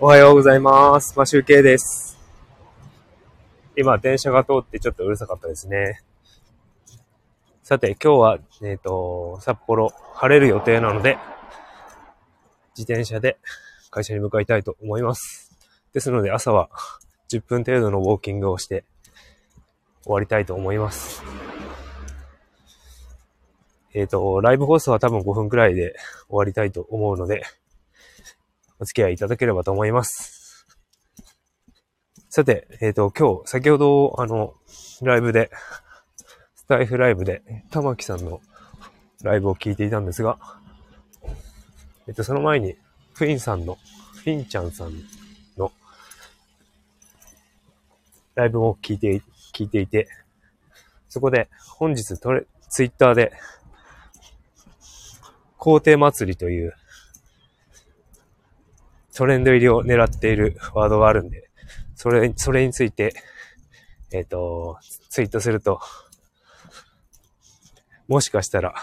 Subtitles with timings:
[0.00, 1.18] おはようございます。
[1.18, 2.16] マシュウケイです。
[3.76, 6.02] 今、電車が通ってちょっとうるさかったですね。
[7.64, 11.18] さて、今日は、えっ、と、札幌、晴れる予定なので、
[12.76, 13.38] 自転車で
[13.90, 15.58] 会社に向かいたいと思います。
[15.92, 16.70] ですので、朝は
[17.28, 18.84] 10分程度のウォーキングをして
[20.04, 21.24] 終わりたいと思います。
[23.94, 25.96] えっ、と、ライブ放送は多分5分くらいで
[26.28, 27.42] 終わりたいと思うので、
[28.80, 30.66] お付き合いいただければと思います。
[32.30, 34.54] さて、えっ、と、今日、先ほど、あの、
[35.02, 35.50] ライブで、
[36.54, 38.40] スタイフライブで、玉木さんの
[39.22, 40.38] ライブを聞いていたんですが、
[42.06, 42.76] えっ、と、その前に、
[43.14, 43.78] フィンさんの、
[44.14, 44.92] フィンちゃんさん
[45.56, 45.72] の、
[48.34, 50.08] ライブを聞いて、聞いていて、
[51.08, 51.48] そこで、
[51.78, 53.32] 本日トレ、ツイッターで、
[55.56, 56.74] 皇帝祭りという、
[59.18, 61.50] トレンド入りを狙っている ワードがあるんで、
[61.96, 63.14] それ、それについて、
[64.12, 64.78] えっ、と、
[65.10, 65.80] ツイートすると、
[68.06, 68.76] もしかしたら、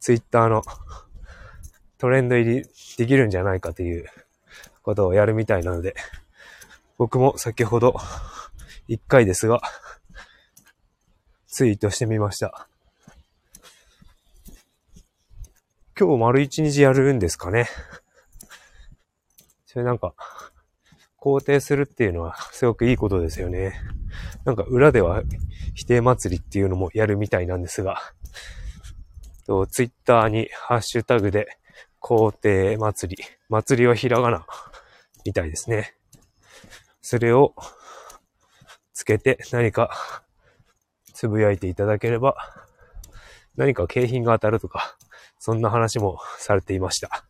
[0.00, 0.62] ツイッターの
[1.98, 4.06] トレンド入りできるんじゃないかという
[4.82, 5.94] ことをやるみたいなので、
[6.96, 7.94] 僕も先ほど、
[8.86, 9.60] 一回ですが、
[11.46, 12.66] ツイートしてみました。
[16.00, 17.68] 今日丸一日やるんですかね。
[19.78, 20.12] それなんか、
[21.20, 23.80] 肯定するっていうのはすごくいいことですよね。
[24.44, 25.22] なんか裏では
[25.76, 28.00] 否定祭りっていうのもやるみたいなんですが、
[29.46, 31.46] とツイッターにハッシュタグで
[32.00, 34.46] 肯定祭り、祭りはひらがな
[35.24, 35.94] みたいですね。
[37.00, 37.54] それを
[38.94, 39.92] つけて何か
[41.14, 42.34] つぶやいていただければ、
[43.56, 44.96] 何か景品が当たるとか、
[45.38, 47.27] そんな話もされていました。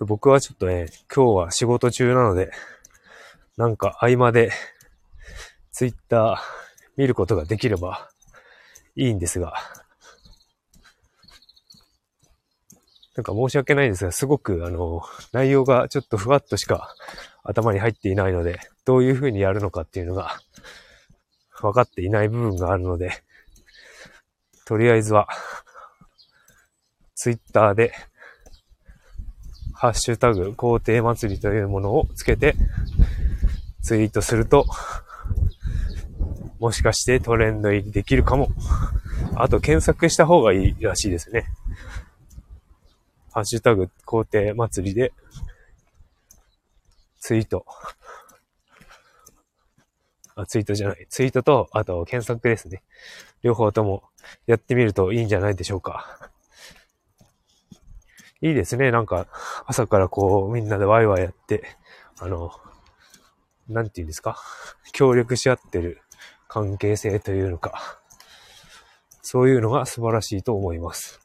[0.00, 2.50] 僕はちょっとね、今日は仕事中なので、
[3.56, 4.50] なんか合間で
[5.72, 6.36] ツイッター
[6.98, 8.10] 見ることができれば
[8.94, 9.54] いいんですが、
[13.16, 15.00] なんか申し訳ないんですが、すごくあの、
[15.32, 16.94] 内容がちょっとふわっとしか
[17.42, 20.38] 頭に入っていないので、どういう風にやるのかっていうのが
[21.62, 23.12] 分かっていない部分があるので、
[24.66, 25.28] とりあえずは、
[27.14, 27.94] ツイッターで、
[29.78, 32.56] ハッシュタグ、皇帝祭りというものをつけて、
[33.82, 34.64] ツイートすると、
[36.58, 38.48] もしかしてトレンド入りできるかも。
[39.34, 41.44] あと、検索した方がいいらしいですね。
[43.34, 45.12] ハッシュタグ、皇帝祭りで、
[47.20, 47.66] ツイート。
[50.36, 51.06] あ、ツイートじゃない。
[51.10, 52.82] ツイートと、あと、検索ですね。
[53.42, 54.04] 両方とも
[54.46, 56.30] やってみるといいんじゃないでしょうか。
[58.48, 58.90] いいですね。
[58.90, 59.26] なんか、
[59.66, 61.64] 朝からこう、みんなでワイワイやって、
[62.18, 62.50] あの、
[63.68, 64.38] なんて言うんですか？
[64.92, 66.00] 協力し合ってる
[66.48, 68.00] 関係性というのか。
[69.22, 71.20] そういうのが素晴らしいと思います。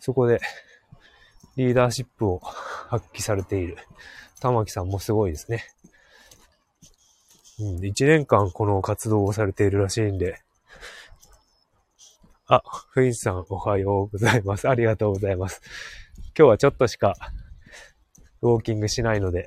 [0.00, 0.40] そこで、
[1.56, 3.76] リーダーシップを発揮されている
[4.40, 5.64] 玉木さんもすごいですね。
[7.60, 10.40] うん、1年間この活動をされているらしいんで、
[12.52, 14.68] あ、フインさんおはようございます。
[14.68, 15.62] ありがとうございます。
[16.36, 17.14] 今日はちょっとしか
[18.42, 19.46] ウォーキングしないので、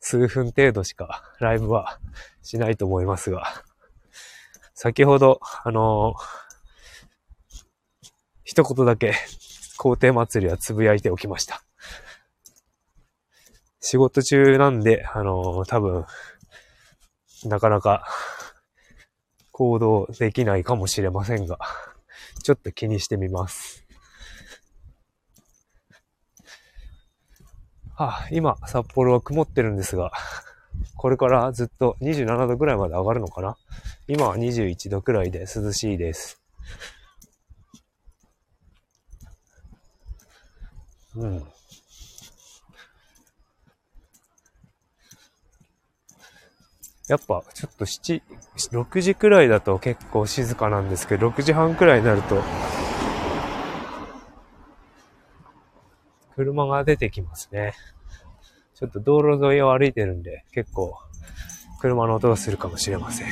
[0.00, 2.00] 数分程度しかライブは
[2.40, 3.44] しないと思いますが、
[4.72, 6.14] 先ほど、あの
[8.42, 9.12] 一言だけ
[9.76, 11.62] 皇帝祭りはつぶやいておきました。
[13.80, 16.06] 仕事中なんで、あの多分、
[17.44, 18.06] なかなか
[19.52, 21.58] 行動できないかもしれませんが、
[22.42, 23.84] ちょっと気にしてみます。
[27.94, 30.10] はあ、今、札幌は曇ってるんですが、
[30.96, 33.56] これからずっと27度ぐらいまで上がるのかな？
[34.08, 36.40] 今は21度くらいで涼しいです。
[41.14, 41.46] うん。
[47.08, 48.22] やっぱちょっと7、
[48.70, 52.42] 6時くらいだと結構静かなんですけど、6時半くらいになると、
[56.36, 57.74] 車が出てきますね。
[58.74, 60.96] ちょっと道路沿いを歩いてるんで、結構
[61.80, 63.28] 車の音がするかもしれません。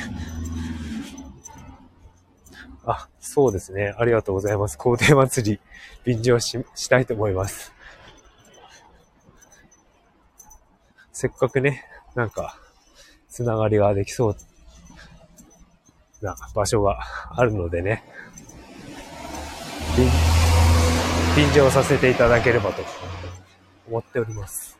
[2.85, 3.93] あ、そうですね。
[3.97, 4.77] ありがとうございます。
[4.77, 5.59] 皇帝祭り、
[6.03, 7.73] 便乗し、したいと思います。
[11.11, 11.85] せっかくね、
[12.15, 12.57] なんか、
[13.31, 14.35] つながりができそう
[16.21, 16.99] な場所が
[17.29, 18.03] あるのでね。
[21.35, 22.83] 便乗させていただければと
[23.87, 24.77] 思っております。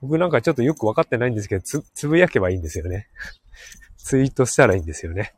[0.00, 3.08] 僕なんかちょっとよくわかってないんですけど、つ、つぶやけばいいんですよね。
[3.98, 5.34] ツイートしたらいいんですよね。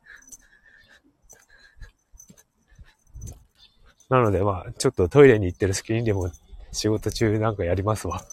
[4.09, 6.31] なのでまあ、ちょっとトイレに行ってる隙にでも
[6.73, 8.25] 仕事中なんかやりますわ。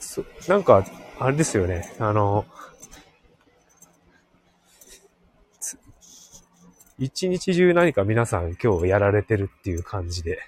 [0.00, 0.84] そ、なんか、
[1.18, 1.94] あれですよね。
[1.98, 2.44] あの、
[6.98, 10.40] 一日中何か皆さん今日やられてるっていう感じで。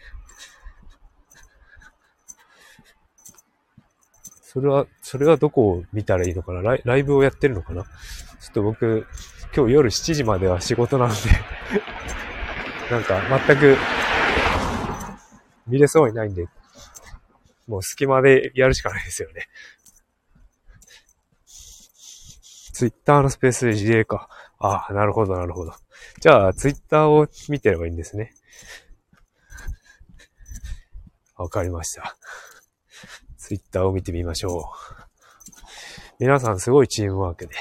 [4.52, 6.60] それは、それはどこを見たらいいのかな？
[6.60, 7.84] ライライブをやってるのかな？
[7.84, 7.90] ちょ
[8.50, 9.06] っと僕、
[9.54, 11.14] 今日夜7時までは仕事なんで
[12.90, 13.76] なんか全く
[15.68, 16.48] 見れそうにないんで、
[17.68, 19.46] もう隙間でやるしかないですよね。
[22.72, 24.28] ツイッターのスペースで自衛か。
[24.58, 25.74] ああ、なるほど、なるほど。
[26.18, 28.34] じゃあ、ツイッターを見てればいいんですね。
[31.36, 32.16] わかりました。
[33.50, 34.62] ツイッターを見てみましょう。
[36.20, 37.54] 皆さんすごいチームワークで。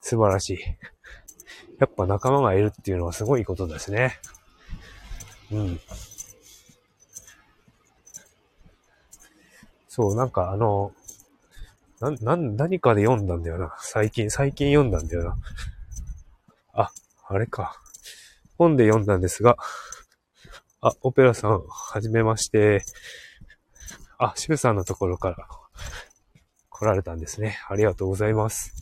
[0.00, 0.58] 素晴らしい。
[1.80, 4.20] やっぱ仲間がいるっていうのはすごいことですね。
[5.50, 5.80] うん。
[9.88, 10.92] そう、なんかあの、
[11.98, 13.74] な、な、何かで読んだんだよな。
[13.80, 15.38] 最近、最近読んだんだよな。
[16.72, 16.92] あ、
[17.26, 17.82] あれか。
[18.58, 19.56] 本で読んだんですが、
[20.82, 22.84] あ、オペラさん、はじめまして。
[24.18, 25.48] あ、シュさんのところから
[26.70, 27.58] 来られたんですね。
[27.68, 28.72] ありがとうございます。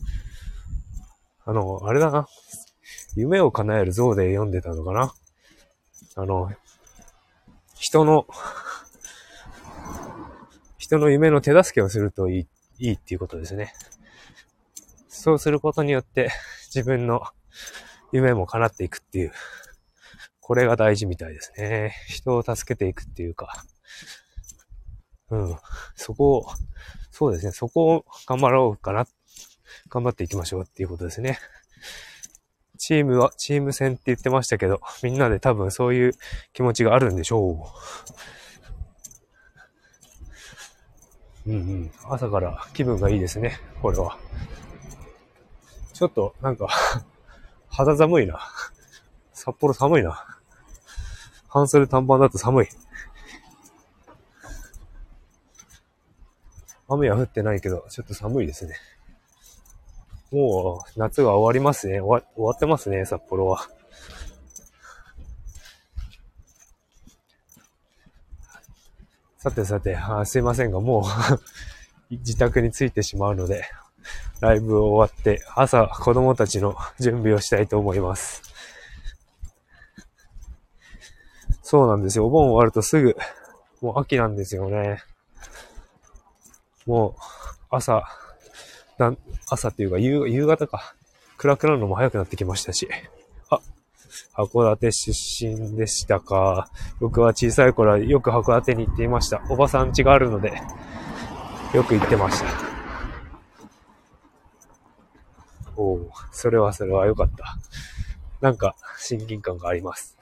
[1.45, 2.27] あの、あれだな。
[3.17, 5.13] 夢を叶える像で読んでたのかな。
[6.17, 6.53] あの、
[7.75, 8.27] 人の、
[10.79, 12.47] 人の夢の手助けをするといい、
[12.79, 13.73] いいっていうことですね。
[15.09, 16.31] そうすることによって
[16.75, 17.23] 自分の
[18.13, 19.33] 夢も叶っていくっていう、
[20.41, 21.95] これが大事みたいですね。
[22.09, 23.65] 人を助けていくっていうか、
[25.31, 25.57] うん。
[25.95, 26.47] そこを、
[27.11, 27.53] そうですね。
[27.53, 29.07] そこを頑張ろうかな。
[29.89, 31.39] 頑張っていきましょうっていうことですね。
[32.79, 36.13] チームは、チーム戦って言ってましたけど、みんなで多分そういう
[36.53, 37.71] 気持ちがあるんでしょ
[41.47, 41.51] う。
[41.51, 41.93] うんうん。
[42.05, 43.59] 朝から気分がいいですね。
[43.83, 44.19] これは。
[45.93, 46.69] ちょっと、なんか
[47.69, 48.41] 肌寒いな。
[49.33, 50.25] 札幌寒いな。
[51.49, 52.69] 半袖短パンだと寒い。
[56.89, 58.75] 雨は降ってないけど、ちょっと寒いですね。
[60.31, 62.01] もう、夏が終わりますね。
[62.01, 63.69] 終わ終わってますね、札幌は。
[69.39, 71.05] さてさて、あすいませんが、もう
[72.11, 73.65] 自宅に着いてしまうので、
[74.41, 78.43] ライブを終わって、朝子供たちの準備をしたいと思います。
[81.63, 82.27] そうなんですよ。
[82.27, 83.17] お盆終わるとすぐ、
[83.81, 85.03] もう秋なんですよね。
[86.87, 87.21] もう、
[87.71, 88.05] 朝、
[88.99, 89.17] な
[89.49, 90.95] 朝っていうか夕、夕方か。
[91.37, 92.89] 暗くなるのも早くなってきましたし。
[93.51, 93.61] あ、
[94.35, 96.69] 函館出身でしたか。
[97.01, 99.43] 僕は小さい頃はよく函館に行っていました。
[99.51, 100.53] おばさん家があるので、
[101.73, 102.47] よく行ってました。
[105.77, 107.57] おお、それはそれは良かった。
[108.41, 110.17] なんか、親近感があります。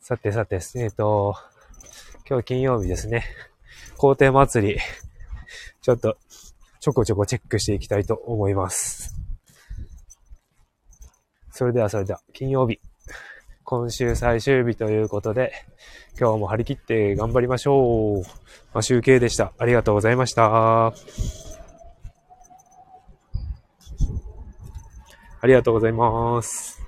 [0.00, 1.36] さてさて、えっ、と、
[2.28, 3.24] 今日金曜日ですね。
[4.02, 4.80] 皇帝祭り、
[5.80, 6.16] ちょっと
[6.80, 9.14] ちょこちょこチェックしていきたいと思います。
[11.52, 12.80] それではそれでは、金曜日、
[13.62, 15.52] 今週最終日ということで、
[16.18, 18.22] 今日も張り切って頑張りましょう。
[18.74, 19.52] まあ、集計でした。
[19.56, 20.86] ありがとうございました。
[20.88, 20.92] あ
[25.44, 26.81] りがとうございます。